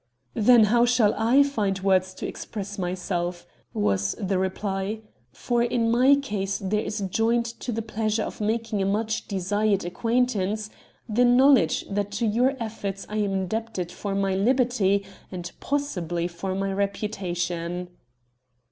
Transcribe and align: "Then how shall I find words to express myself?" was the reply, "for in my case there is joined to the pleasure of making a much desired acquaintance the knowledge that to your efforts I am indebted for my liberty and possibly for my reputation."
"Then 0.33 0.63
how 0.63 0.83
shall 0.83 1.13
I 1.15 1.43
find 1.43 1.77
words 1.81 2.15
to 2.15 2.25
express 2.27 2.79
myself?" 2.79 3.45
was 3.71 4.15
the 4.19 4.39
reply, 4.39 5.01
"for 5.31 5.61
in 5.61 5.91
my 5.91 6.15
case 6.15 6.57
there 6.57 6.81
is 6.81 7.01
joined 7.01 7.45
to 7.45 7.71
the 7.71 7.83
pleasure 7.83 8.23
of 8.23 8.41
making 8.41 8.81
a 8.81 8.85
much 8.87 9.27
desired 9.27 9.85
acquaintance 9.85 10.71
the 11.07 11.23
knowledge 11.23 11.85
that 11.87 12.09
to 12.13 12.25
your 12.25 12.55
efforts 12.59 13.05
I 13.09 13.17
am 13.17 13.31
indebted 13.31 13.91
for 13.91 14.15
my 14.15 14.33
liberty 14.33 15.05
and 15.31 15.51
possibly 15.59 16.27
for 16.27 16.55
my 16.55 16.73
reputation." 16.73 17.89